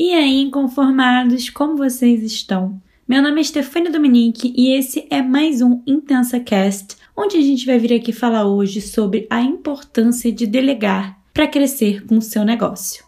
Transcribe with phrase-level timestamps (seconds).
[0.00, 2.80] E aí, inconformados, como vocês estão?
[3.08, 7.66] Meu nome é Stefania Dominique e esse é mais um Intensa Cast, onde a gente
[7.66, 12.44] vai vir aqui falar hoje sobre a importância de delegar para crescer com o seu
[12.44, 13.04] negócio.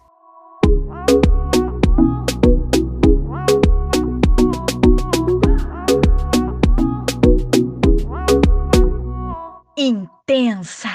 [9.76, 10.88] Intensa!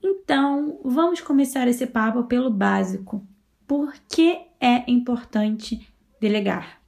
[0.00, 3.26] Então, vamos começar esse papo pelo básico.
[3.66, 5.86] Por que é importante
[6.20, 6.80] delegar?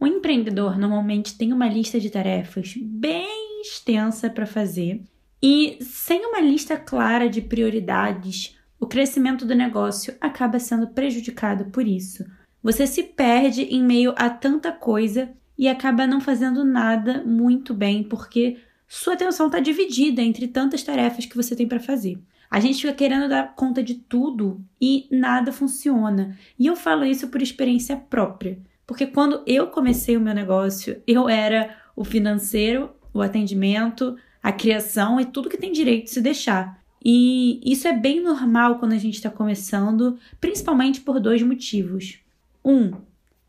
[0.00, 5.02] O empreendedor normalmente tem uma lista de tarefas bem extensa para fazer
[5.42, 11.86] e, sem uma lista clara de prioridades, o crescimento do negócio acaba sendo prejudicado por
[11.86, 12.24] isso.
[12.62, 18.02] Você se perde em meio a tanta coisa e acaba não fazendo nada muito bem
[18.02, 22.18] porque sua atenção está dividida entre tantas tarefas que você tem para fazer.
[22.50, 26.36] A gente fica querendo dar conta de tudo e nada funciona.
[26.58, 31.28] E eu falo isso por experiência própria, porque quando eu comecei o meu negócio, eu
[31.28, 36.78] era o financeiro, o atendimento, a criação e tudo que tem direito de se deixar.
[37.04, 42.20] E isso é bem normal quando a gente está começando, principalmente por dois motivos.
[42.64, 42.92] Um,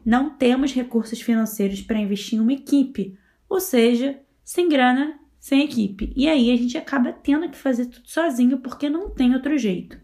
[0.05, 6.11] não temos recursos financeiros para investir em uma equipe, ou seja, sem grana sem equipe.
[6.15, 9.97] E aí a gente acaba tendo que fazer tudo sozinho porque não tem outro jeito.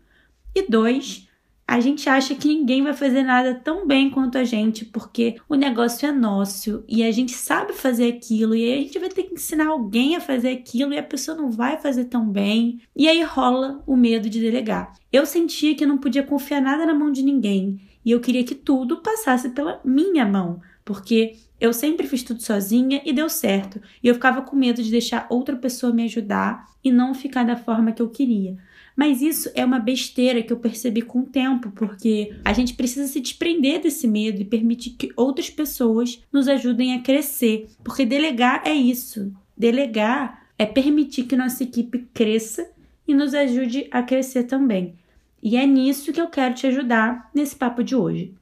[0.56, 1.28] E dois,
[1.68, 5.56] a gente acha que ninguém vai fazer nada tão bem quanto a gente porque o
[5.56, 9.24] negócio é nosso e a gente sabe fazer aquilo e aí a gente vai ter
[9.24, 12.82] que ensinar alguém a fazer aquilo e a pessoa não vai fazer tão bem.
[12.96, 14.94] E aí rola o medo de delegar.
[15.12, 18.54] Eu sentia que não podia confiar nada na mão de ninguém e eu queria que
[18.54, 23.82] tudo passasse pela minha mão, porque eu sempre fiz tudo sozinha e deu certo.
[24.04, 27.56] E eu ficava com medo de deixar outra pessoa me ajudar e não ficar da
[27.56, 28.58] forma que eu queria.
[28.96, 33.08] Mas isso é uma besteira que eu percebi com o tempo, porque a gente precisa
[33.08, 37.68] se desprender desse medo e permitir que outras pessoas nos ajudem a crescer.
[37.84, 39.34] Porque delegar é isso.
[39.58, 42.70] Delegar é permitir que nossa equipe cresça
[43.08, 44.96] e nos ajude a crescer também.
[45.44, 48.34] E é nisso que eu quero te ajudar nesse papo de hoje.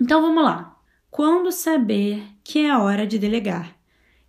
[0.00, 0.73] Então vamos lá.
[1.16, 3.76] Quando saber que é hora de delegar?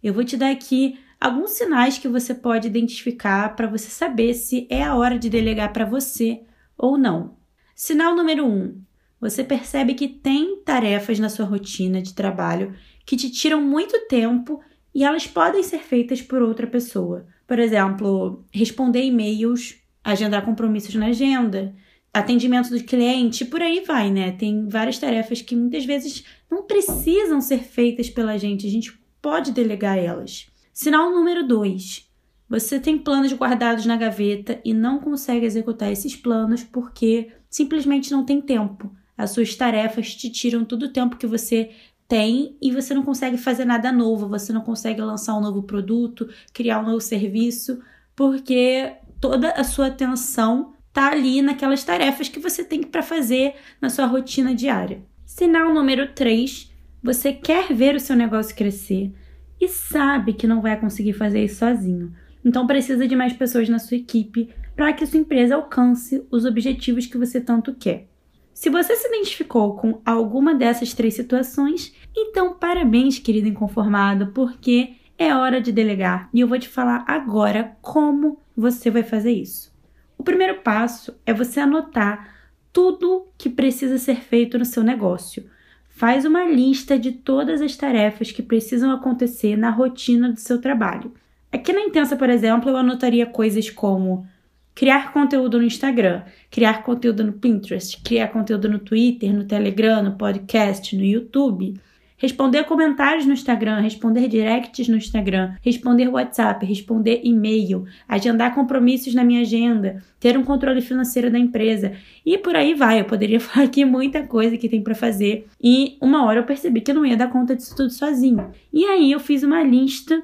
[0.03, 4.68] Eu vou te dar aqui alguns sinais que você pode identificar para você saber se
[4.69, 6.44] é a hora de delegar para você
[6.78, 7.38] ou não.
[7.73, 8.81] Sinal número 1: um,
[9.19, 14.62] você percebe que tem tarefas na sua rotina de trabalho que te tiram muito tempo
[14.94, 17.25] e elas podem ser feitas por outra pessoa.
[17.47, 21.73] Por exemplo, responder e-mails, agendar compromissos na agenda,
[22.16, 24.31] atendimento do cliente, por aí vai, né?
[24.31, 29.52] Tem várias tarefas que muitas vezes não precisam ser feitas pela gente, a gente pode
[29.52, 30.48] delegar elas.
[30.72, 32.09] Sinal número 2.
[32.48, 38.24] Você tem planos guardados na gaveta e não consegue executar esses planos porque simplesmente não
[38.24, 38.90] tem tempo.
[39.18, 41.72] As suas tarefas te tiram todo o tempo que você
[42.08, 46.30] tem e você não consegue fazer nada novo, você não consegue lançar um novo produto,
[46.53, 47.82] criar um novo serviço,
[48.16, 53.90] porque toda a sua atenção tá ali naquelas tarefas que você tem para fazer na
[53.90, 55.04] sua rotina diária.
[55.26, 56.72] Sinal número 3,
[57.04, 59.12] você quer ver o seu negócio crescer
[59.60, 62.14] e sabe que não vai conseguir fazer isso sozinho.
[62.46, 67.06] Então precisa de mais pessoas na sua equipe para que sua empresa alcance os objetivos
[67.06, 68.08] que você tanto quer.
[68.54, 75.36] Se você se identificou com alguma dessas três situações, então parabéns, querido inconformado, porque é
[75.36, 79.75] hora de delegar e eu vou te falar agora como você vai fazer isso.
[80.18, 82.34] O primeiro passo é você anotar
[82.72, 85.46] tudo que precisa ser feito no seu negócio.
[85.90, 91.14] Faz uma lista de todas as tarefas que precisam acontecer na rotina do seu trabalho.
[91.52, 94.28] Aqui na Intensa, por exemplo, eu anotaria coisas como
[94.76, 100.18] criar conteúdo no Instagram, criar conteúdo no Pinterest, criar conteúdo no Twitter, no Telegram, no
[100.18, 101.80] podcast, no YouTube,
[102.18, 109.24] responder comentários no Instagram, responder directs no Instagram, responder WhatsApp, responder e-mail, agendar compromissos na
[109.24, 111.94] minha agenda, ter um controle financeiro da empresa
[112.26, 113.02] e por aí vai.
[113.02, 116.81] Eu poderia falar aqui muita coisa que tem para fazer e uma hora eu percebi
[116.81, 118.52] que eu não ia dar conta disso tudo sozinho.
[118.72, 120.22] E aí eu fiz uma lista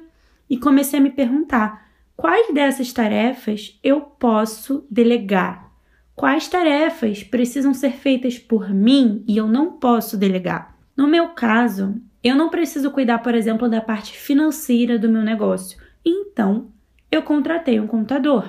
[0.48, 1.86] e comecei a me perguntar
[2.16, 5.70] quais dessas tarefas eu posso delegar.
[6.14, 10.71] Quais tarefas precisam ser feitas por mim e eu não posso delegar?
[11.02, 15.76] No meu caso, eu não preciso cuidar, por exemplo, da parte financeira do meu negócio.
[16.04, 16.68] Então,
[17.10, 18.48] eu contratei um contador.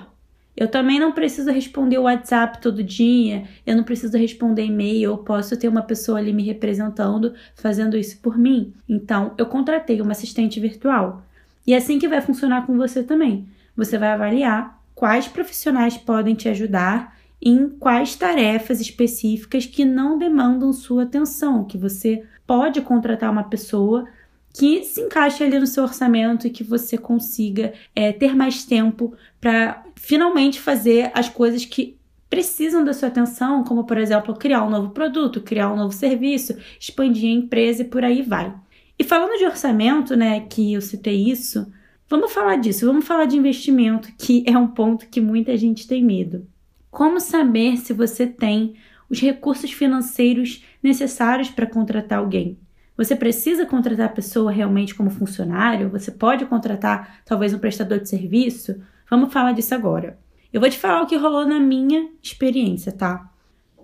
[0.56, 5.18] Eu também não preciso responder o WhatsApp todo dia, eu não preciso responder e-mail, eu
[5.18, 8.72] posso ter uma pessoa ali me representando, fazendo isso por mim.
[8.88, 11.26] Então, eu contratei uma assistente virtual.
[11.66, 13.48] E é assim que vai funcionar com você também.
[13.76, 20.72] Você vai avaliar quais profissionais podem te ajudar em quais tarefas específicas que não demandam
[20.72, 24.06] sua atenção, que você pode contratar uma pessoa
[24.54, 29.13] que se encaixe ali no seu orçamento e que você consiga é, ter mais tempo
[29.42, 31.98] para finalmente fazer as coisas que
[32.30, 36.56] precisam da sua atenção, como por exemplo criar um novo produto, criar um novo serviço,
[36.80, 38.54] expandir a empresa e por aí vai.
[38.98, 41.72] E falando de orçamento, né, que eu citei isso,
[42.07, 46.04] vamos falar disso, vamos falar de investimento, que é um ponto que muita gente tem
[46.04, 46.48] medo.
[46.92, 48.75] Como saber se você tem
[49.13, 52.57] os recursos financeiros necessários para contratar alguém?
[52.98, 55.88] Você precisa contratar a pessoa realmente como funcionário?
[55.92, 58.81] Você pode contratar talvez um prestador de serviço?
[59.07, 60.18] Vamos falar disso agora.
[60.51, 63.31] Eu vou te falar o que rolou na minha experiência, tá?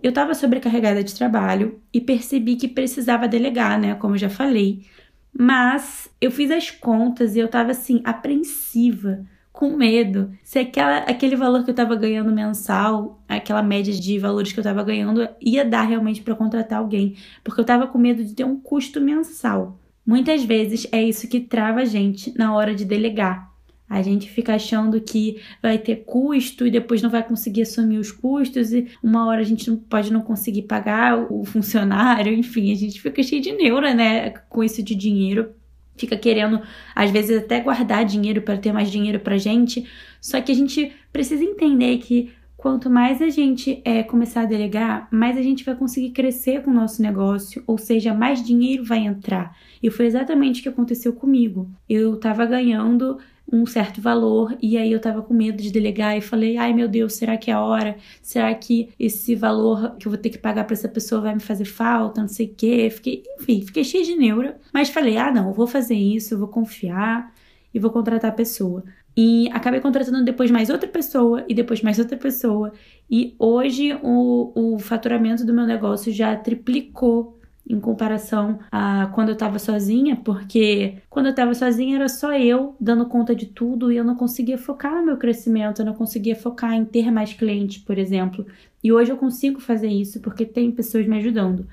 [0.01, 3.93] Eu estava sobrecarregada de trabalho e percebi que precisava delegar, né?
[3.93, 4.87] Como eu já falei.
[5.31, 11.35] Mas eu fiz as contas e eu estava assim, apreensiva com medo se aquela, aquele
[11.35, 15.65] valor que eu estava ganhando mensal, aquela média de valores que eu estava ganhando, ia
[15.65, 19.79] dar realmente para contratar alguém, porque eu estava com medo de ter um custo mensal.
[20.05, 23.49] Muitas vezes é isso que trava a gente na hora de delegar.
[23.89, 28.11] A gente fica achando que vai ter custo e depois não vai conseguir assumir os
[28.11, 32.75] custos, e uma hora a gente não, pode não conseguir pagar o funcionário, enfim, a
[32.75, 35.55] gente fica cheio de neura, né, com isso de dinheiro
[35.99, 36.61] fica querendo,
[36.95, 39.87] às vezes, até guardar dinheiro para ter mais dinheiro para gente.
[40.21, 45.07] Só que a gente precisa entender que quanto mais a gente é, começar a delegar,
[45.11, 48.99] mais a gente vai conseguir crescer com o nosso negócio, ou seja, mais dinheiro vai
[48.99, 49.55] entrar.
[49.81, 51.69] E foi exatamente o que aconteceu comigo.
[51.87, 53.17] Eu estava ganhando
[53.51, 56.87] um certo valor e aí eu tava com medo de delegar e falei: "Ai, meu
[56.87, 57.97] Deus, será que é a hora?
[58.21, 61.39] Será que esse valor que eu vou ter que pagar para essa pessoa vai me
[61.41, 62.21] fazer falta?
[62.21, 62.89] Não sei o quê".
[62.89, 66.39] Fiquei, enfim, fiquei cheia de neura, mas falei: "Ah, não, eu vou fazer isso, eu
[66.39, 67.33] vou confiar
[67.73, 68.83] e vou contratar a pessoa".
[69.17, 72.71] E acabei contratando depois mais outra pessoa e depois mais outra pessoa.
[73.09, 77.38] E hoje o, o faturamento do meu negócio já triplicou
[77.69, 82.75] em comparação a quando eu estava sozinha, porque quando eu estava sozinha era só eu
[82.79, 86.35] dando conta de tudo e eu não conseguia focar no meu crescimento, eu não conseguia
[86.35, 88.45] focar em ter mais clientes, por exemplo.
[88.83, 91.67] E hoje eu consigo fazer isso porque tem pessoas me ajudando.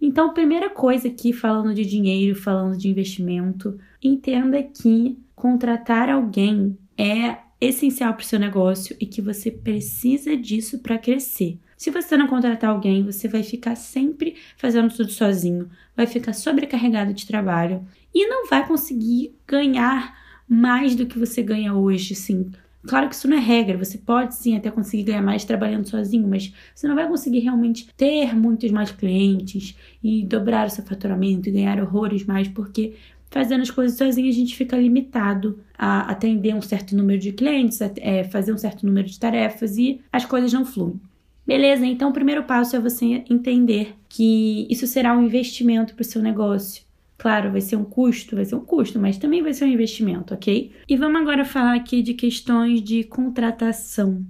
[0.00, 7.38] Então, primeira coisa aqui, falando de dinheiro, falando de investimento, entenda que contratar alguém é
[7.60, 11.58] essencial para o seu negócio e que você precisa disso para crescer.
[11.78, 17.14] Se você não contratar alguém, você vai ficar sempre fazendo tudo sozinho, vai ficar sobrecarregado
[17.14, 20.12] de trabalho e não vai conseguir ganhar
[20.48, 22.50] mais do que você ganha hoje, sim.
[22.84, 26.26] Claro que isso não é regra, você pode sim até conseguir ganhar mais trabalhando sozinho,
[26.26, 31.48] mas você não vai conseguir realmente ter muitos mais clientes e dobrar o seu faturamento
[31.48, 32.96] e ganhar horrores mais, porque
[33.30, 37.80] fazendo as coisas sozinho a gente fica limitado a atender um certo número de clientes,
[37.80, 41.00] a é, fazer um certo número de tarefas e as coisas não fluem.
[41.48, 46.04] Beleza, então o primeiro passo é você entender que isso será um investimento para o
[46.04, 46.82] seu negócio.
[47.16, 50.34] Claro, vai ser um custo, vai ser um custo, mas também vai ser um investimento,
[50.34, 50.70] ok?
[50.86, 54.26] E vamos agora falar aqui de questões de contratação.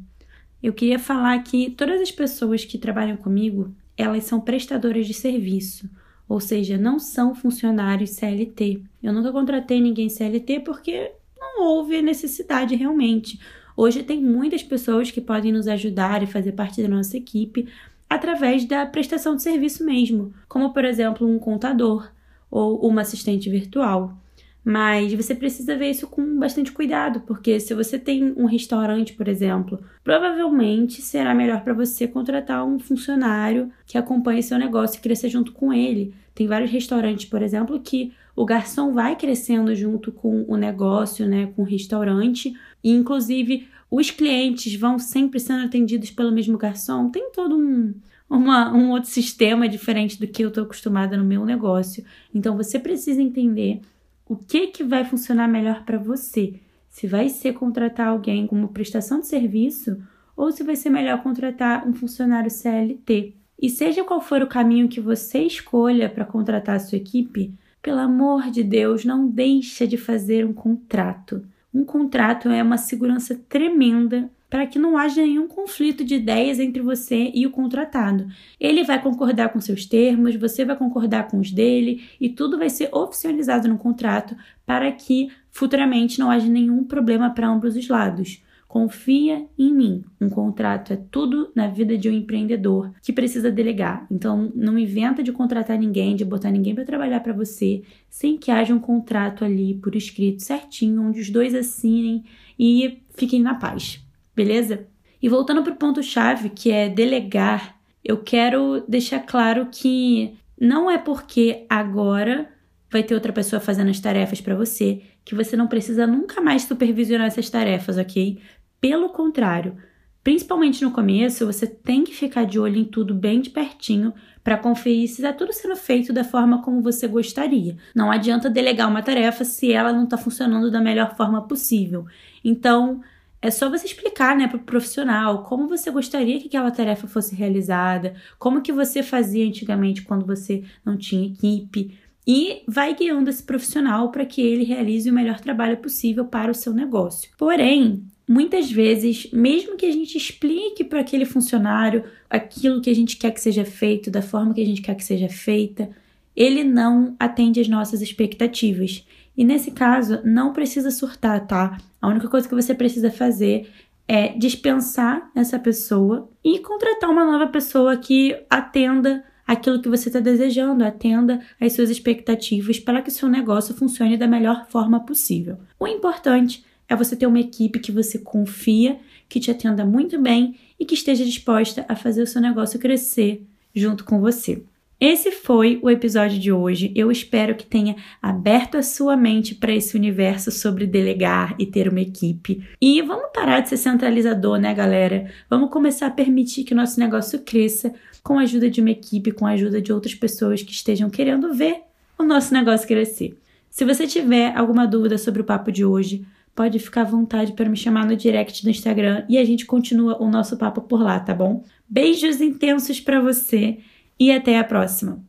[0.63, 5.91] Eu queria falar que todas as pessoas que trabalham comigo, elas são prestadoras de serviço,
[6.29, 8.81] ou seja, não são funcionários CLT.
[9.03, 13.41] Eu nunca contratei ninguém CLT porque não houve necessidade realmente.
[13.81, 17.69] Hoje tem muitas pessoas que podem nos ajudar e fazer parte da nossa equipe
[18.11, 22.11] através da prestação de serviço mesmo, como por exemplo um contador
[22.51, 24.19] ou uma assistente virtual.
[24.65, 29.29] Mas você precisa ver isso com bastante cuidado, porque se você tem um restaurante, por
[29.29, 35.29] exemplo, provavelmente será melhor para você contratar um funcionário que acompanhe seu negócio e cresça
[35.29, 36.13] junto com ele.
[36.35, 41.53] Tem vários restaurantes, por exemplo, que o garçom vai crescendo junto com o negócio, né,
[41.57, 47.11] com o restaurante, e inclusive os clientes vão sempre sendo atendidos pelo mesmo garçom.
[47.11, 47.93] Tem todo um,
[48.31, 52.05] uma, um outro sistema diferente do que eu estou acostumada no meu negócio.
[52.33, 53.81] Então você precisa entender
[54.25, 56.61] o que que vai funcionar melhor para você.
[56.89, 60.01] Se vai ser contratar alguém como prestação de serviço
[60.37, 63.35] ou se vai ser melhor contratar um funcionário CLT.
[63.61, 67.53] E seja qual for o caminho que você escolha para contratar a sua equipe,
[67.83, 71.45] pelo amor de Deus, não deixa de fazer um contrato.
[71.73, 76.81] Um contrato é uma segurança tremenda para que não haja nenhum conflito de ideias entre
[76.81, 78.27] você e o contratado.
[78.59, 82.71] Ele vai concordar com seus termos, você vai concordar com os dele e tudo vai
[82.71, 88.43] ser oficializado no contrato para que futuramente não haja nenhum problema para ambos os lados.
[88.69, 90.05] Confia em mim.
[90.21, 94.07] Um contrato é tudo na vida de um empreendedor que precisa delegar.
[94.11, 98.51] Então, não inventa de contratar ninguém, de botar ninguém para trabalhar para você, sem que
[98.51, 102.25] haja um contrato ali por escrito certinho, onde os dois assinem
[102.59, 104.07] e fiquem na paz.
[104.37, 104.87] Beleza?
[105.21, 110.91] E voltando para o ponto chave, que é delegar, eu quero deixar claro que Não
[110.91, 112.51] é porque agora
[112.91, 116.63] vai ter outra pessoa fazendo as tarefas para você que você não precisa nunca mais
[116.63, 118.39] supervisionar essas tarefas, ok?
[118.81, 119.77] Pelo contrário,
[120.23, 124.13] principalmente no começo, você tem que ficar de olho em tudo bem de pertinho
[124.45, 127.77] para conferir se está tudo sendo feito da forma como você gostaria.
[127.95, 132.07] Não adianta delegar uma tarefa se ela não está funcionando da melhor forma possível.
[132.45, 133.01] Então,
[133.41, 137.35] é só você explicar, né, para o profissional como você gostaria que aquela tarefa fosse
[137.35, 143.43] realizada, como que você fazia antigamente quando você não tinha equipe e vai guiando esse
[143.43, 147.31] profissional para que ele realize o melhor trabalho possível para o seu negócio.
[147.39, 153.17] Porém, muitas vezes, mesmo que a gente explique para aquele funcionário aquilo que a gente
[153.17, 155.89] quer que seja feito, da forma que a gente quer que seja feita,
[156.37, 159.07] ele não atende às nossas expectativas.
[159.37, 161.79] E nesse caso, não precisa surtar, tá?
[162.03, 163.71] A única coisa que você precisa fazer
[164.07, 170.21] é dispensar essa pessoa e contratar uma nova pessoa que atenda aquilo que você está
[170.21, 175.59] desejando, atenda às suas expectativas para que seu negócio funcione da melhor forma possível.
[175.81, 180.57] O importante é você ter uma equipe que você confia, que te atenda muito bem
[180.81, 184.63] e que esteja disposta a fazer o seu negócio crescer junto com você.
[185.01, 186.93] Esse foi o episódio de hoje.
[186.93, 191.89] Eu espero que tenha aberto a sua mente para esse universo sobre delegar e ter
[191.89, 192.67] uma equipe.
[192.81, 195.31] E vamos parar de ser centralizador, né, galera?
[195.49, 199.31] Vamos começar a permitir que o nosso negócio cresça com a ajuda de uma equipe,
[199.31, 201.83] com a ajuda de outras pessoas que estejam querendo ver
[202.19, 203.39] o nosso negócio crescer.
[203.71, 206.27] Se você tiver alguma dúvida sobre o papo de hoje,
[206.59, 210.21] pode ficar à vontade para me chamar no direct do Instagram e a gente continua
[210.21, 211.63] o nosso papo por lá, tá bom?
[211.89, 213.79] Beijos intensos para você
[214.19, 215.28] e até a próxima!